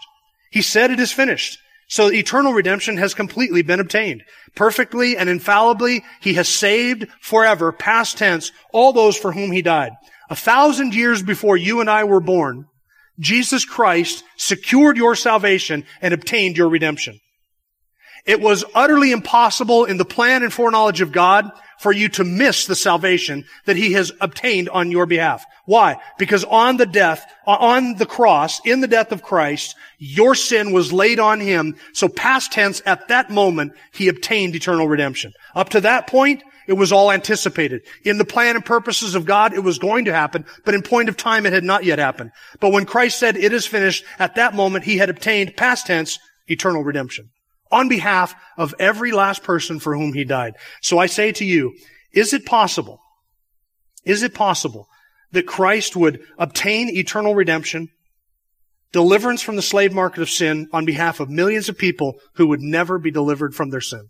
[0.51, 1.59] He said it is finished.
[1.87, 4.23] So eternal redemption has completely been obtained.
[4.55, 9.91] Perfectly and infallibly, he has saved forever, past tense, all those for whom he died.
[10.29, 12.65] A thousand years before you and I were born,
[13.19, 17.19] Jesus Christ secured your salvation and obtained your redemption.
[18.25, 22.65] It was utterly impossible in the plan and foreknowledge of God for you to miss
[22.65, 25.45] the salvation that he has obtained on your behalf.
[25.65, 25.97] Why?
[26.17, 30.93] Because on the death, on the cross, in the death of Christ, your sin was
[30.93, 31.75] laid on him.
[31.93, 35.33] So past tense, at that moment, he obtained eternal redemption.
[35.53, 37.81] Up to that point, it was all anticipated.
[38.03, 41.09] In the plan and purposes of God, it was going to happen, but in point
[41.09, 42.31] of time, it had not yet happened.
[42.59, 46.17] But when Christ said, it is finished, at that moment, he had obtained, past tense,
[46.47, 47.29] eternal redemption
[47.75, 50.53] on behalf of every last person for whom he died.
[50.81, 51.73] So I say to you,
[52.13, 53.01] is it possible,
[54.05, 54.87] is it possible
[55.33, 57.89] that Christ would obtain eternal redemption,
[58.93, 62.61] deliverance from the slave market of sin on behalf of millions of people who would
[62.61, 64.07] never be delivered from their sin?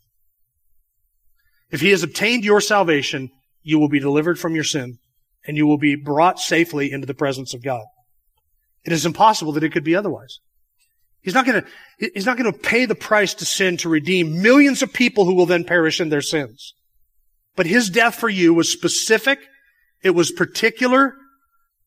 [1.71, 3.31] If he has obtained your salvation,
[3.63, 4.99] you will be delivered from your sin
[5.47, 7.83] and you will be brought safely into the presence of God.
[8.83, 10.37] It is impossible that it could be otherwise.
[11.25, 14.43] He's not going to, he's not going to pay the price to sin to redeem
[14.43, 16.75] millions of people who will then perish in their sins.
[17.55, 19.39] But his death for you was specific.
[20.03, 21.15] It was particular.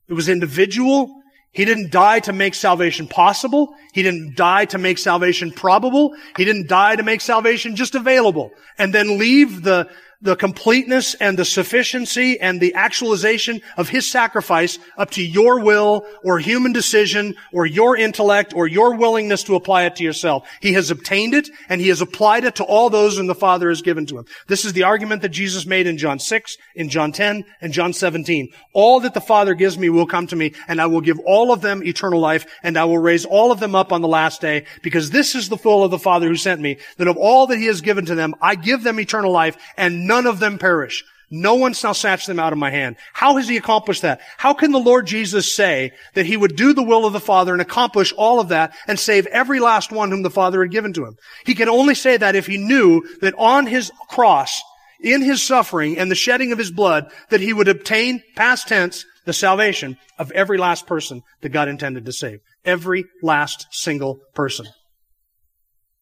[0.09, 1.15] It was individual.
[1.53, 3.75] He didn't die to make salvation possible.
[3.93, 6.17] He didn't die to make salvation probable.
[6.37, 9.89] He didn't die to make salvation just available and then leave the,
[10.21, 16.05] the completeness and the sufficiency and the actualization of his sacrifice up to your will
[16.25, 20.49] or human decision or your intellect or your willingness to apply it to yourself.
[20.61, 23.69] He has obtained it and he has applied it to all those whom the Father
[23.69, 24.25] has given to him.
[24.49, 27.93] This is the argument that Jesus made in John 6, in John 10, and John
[27.93, 28.49] 17.
[28.73, 31.53] All that the Father gives me will come to me and I will give all
[31.53, 34.41] of them eternal life and I will raise all of them up on the last
[34.41, 37.47] day because this is the will of the Father who sent me, that of all
[37.47, 40.59] that he has given to them, I give them eternal life and none of them
[40.59, 41.05] perish.
[41.31, 42.97] No one shall snatch them out of my hand.
[43.13, 44.21] How has he accomplished that?
[44.39, 47.53] How can the Lord Jesus say that he would do the will of the Father
[47.53, 50.95] and accomplish all of that and save every last one whom the Father had given
[50.95, 51.17] to him?
[51.45, 54.63] He can only say that if he knew that on his cross,
[55.01, 59.05] in his suffering and the shedding of his blood, that he would obtain, past tense,
[59.27, 62.41] the salvation of every last person that God intended to save.
[62.65, 64.67] Every last single person.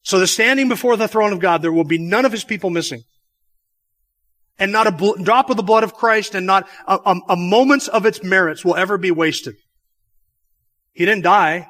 [0.03, 2.71] So the standing before the throne of God, there will be none of his people
[2.71, 3.03] missing
[4.59, 7.37] and not a bl- drop of the blood of Christ and not a, a, a
[7.37, 9.55] moments of its merits will ever be wasted.
[10.93, 11.69] He didn't die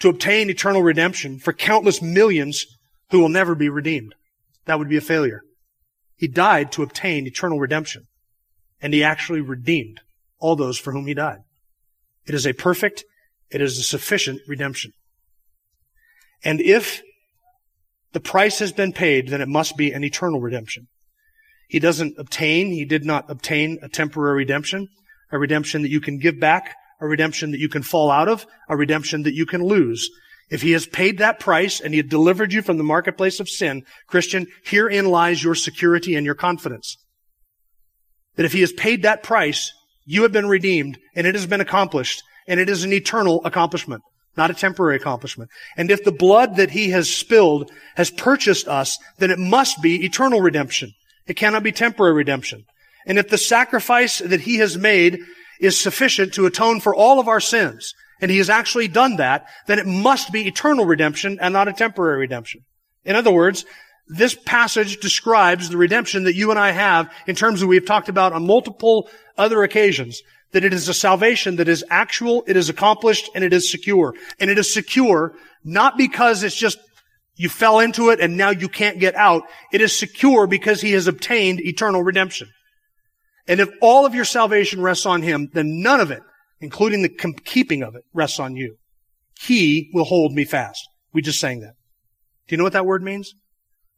[0.00, 2.66] to obtain eternal redemption for countless millions
[3.10, 4.14] who will never be redeemed.
[4.66, 5.42] That would be a failure.
[6.16, 8.04] He died to obtain eternal redemption.
[8.80, 10.00] And he actually redeemed
[10.38, 11.38] all those for whom he died.
[12.26, 13.04] It is a perfect,
[13.50, 14.92] it is a sufficient redemption.
[16.44, 17.02] And if
[18.12, 20.86] the price has been paid, then it must be an eternal redemption.
[21.68, 24.88] He doesn't obtain, he did not obtain a temporary redemption,
[25.30, 28.46] a redemption that you can give back, a redemption that you can fall out of,
[28.68, 30.10] a redemption that you can lose.
[30.50, 33.50] If he has paid that price and he had delivered you from the marketplace of
[33.50, 36.96] sin, Christian, herein lies your security and your confidence.
[38.36, 39.72] That if he has paid that price,
[40.06, 44.02] you have been redeemed and it has been accomplished and it is an eternal accomplishment,
[44.38, 45.50] not a temporary accomplishment.
[45.76, 50.02] And if the blood that he has spilled has purchased us, then it must be
[50.02, 50.92] eternal redemption.
[51.28, 52.64] It cannot be temporary redemption.
[53.06, 55.20] And if the sacrifice that he has made
[55.60, 59.46] is sufficient to atone for all of our sins, and he has actually done that,
[59.66, 62.64] then it must be eternal redemption and not a temporary redemption.
[63.04, 63.64] In other words,
[64.08, 68.08] this passage describes the redemption that you and I have in terms that we've talked
[68.08, 70.22] about on multiple other occasions,
[70.52, 74.14] that it is a salvation that is actual, it is accomplished, and it is secure.
[74.40, 76.78] And it is secure not because it's just
[77.38, 79.44] you fell into it and now you can't get out.
[79.72, 82.48] It is secure because he has obtained eternal redemption.
[83.46, 86.20] And if all of your salvation rests on him, then none of it,
[86.60, 87.08] including the
[87.44, 88.76] keeping of it, rests on you.
[89.40, 90.86] He will hold me fast.
[91.14, 91.74] We just sang that.
[92.46, 93.34] Do you know what that word means?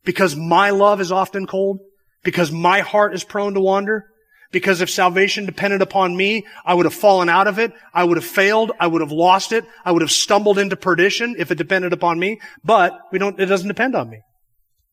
[0.05, 1.80] Because my love is often cold,
[2.22, 4.05] because my heart is prone to wander,
[4.51, 7.72] because if salvation depended upon me, I would have fallen out of it.
[7.94, 8.72] I would have failed.
[8.80, 9.64] I would have lost it.
[9.84, 12.40] I would have stumbled into perdition if it depended upon me.
[12.64, 14.20] But we don't, it doesn't depend on me.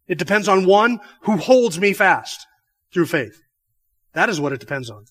[0.08, 2.46] It depends on one who holds me fast
[2.94, 3.42] through faith.
[4.14, 5.06] That is what it depends on.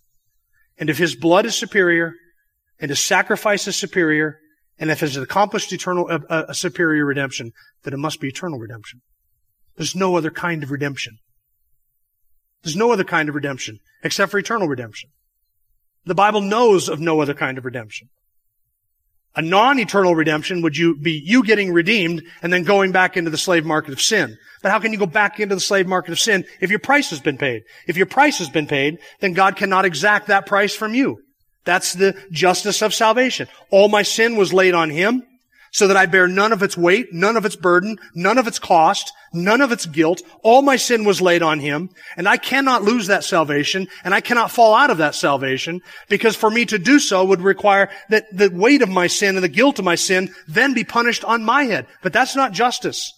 [0.79, 2.15] And if his blood is superior
[2.79, 4.39] and his sacrifice is superior,
[4.79, 9.01] and if it's accomplished eternal, a, a superior redemption, then it must be eternal redemption.
[9.77, 11.19] There's no other kind of redemption.
[12.67, 15.11] There's no other kind of redemption except for eternal redemption.
[16.05, 18.09] The Bible knows of no other kind of redemption.
[19.37, 23.39] A non-eternal redemption would you be you getting redeemed and then going back into the
[23.39, 24.37] slave market of sin.
[24.65, 27.11] But how can you go back into the slave market of sin if your price
[27.11, 27.63] has been paid?
[27.87, 31.23] If your price has been paid, then God cannot exact that price from you.
[31.65, 33.47] That's the justice of salvation.
[33.71, 35.23] All my sin was laid on Him
[35.71, 38.59] so that I bear none of its weight, none of its burden, none of its
[38.59, 40.23] cost, none of its guilt.
[40.43, 44.21] All my sin was laid on him, and I cannot lose that salvation, and I
[44.21, 48.25] cannot fall out of that salvation, because for me to do so would require that
[48.33, 51.45] the weight of my sin and the guilt of my sin then be punished on
[51.45, 51.87] my head.
[52.03, 53.13] But that's not justice.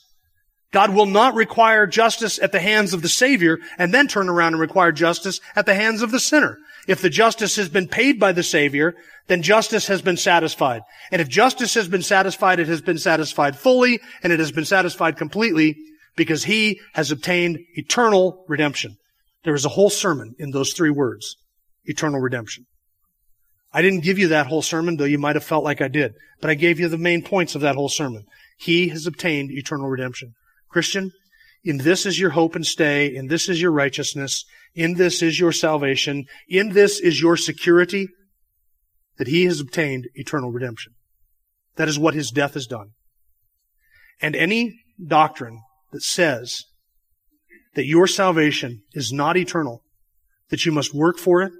[0.70, 4.52] God will not require justice at the hands of the Savior and then turn around
[4.52, 6.58] and require justice at the hands of the sinner.
[6.88, 8.94] If the justice has been paid by the Savior,
[9.26, 10.80] then justice has been satisfied.
[11.12, 14.64] And if justice has been satisfied, it has been satisfied fully, and it has been
[14.64, 15.76] satisfied completely,
[16.16, 18.96] because He has obtained eternal redemption.
[19.44, 21.36] There is a whole sermon in those three words.
[21.84, 22.64] Eternal redemption.
[23.70, 26.14] I didn't give you that whole sermon, though you might have felt like I did,
[26.40, 28.24] but I gave you the main points of that whole sermon.
[28.58, 30.32] He has obtained eternal redemption.
[30.70, 31.12] Christian,
[31.62, 33.14] in this is your hope and stay.
[33.14, 34.46] In this is your righteousness.
[34.74, 36.24] In this is your salvation.
[36.48, 38.08] In this is your security
[39.18, 40.92] that he has obtained eternal redemption.
[41.76, 42.90] That is what his death has done.
[44.20, 45.60] And any doctrine
[45.92, 46.64] that says
[47.74, 49.82] that your salvation is not eternal,
[50.50, 51.52] that you must work for it,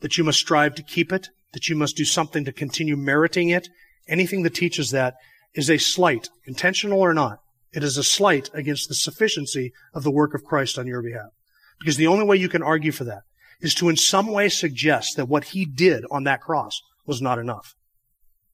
[0.00, 3.48] that you must strive to keep it, that you must do something to continue meriting
[3.48, 3.68] it,
[4.08, 5.14] anything that teaches that
[5.54, 7.38] is a slight, intentional or not.
[7.72, 11.30] It is a slight against the sufficiency of the work of Christ on your behalf.
[11.84, 13.24] Because the only way you can argue for that
[13.60, 17.38] is to in some way suggest that what he did on that cross was not
[17.38, 17.74] enough.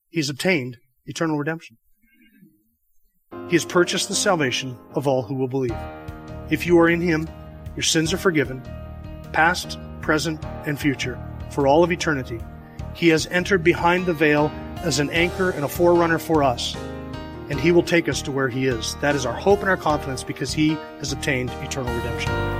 [0.09, 1.79] He's obtained eternal redemption.
[3.47, 5.77] He has purchased the salvation of all who will believe.
[6.51, 7.29] If you are in him,
[7.77, 8.63] your sins are forgiven,
[9.33, 11.17] past, present, and future,
[11.53, 12.41] for all of eternity.
[12.95, 16.75] He has entered behind the veil as an anchor and a forerunner for us,
[17.49, 18.97] and he will take us to where he is.
[18.97, 22.60] That is our hope and our confidence because he has obtained eternal redemption.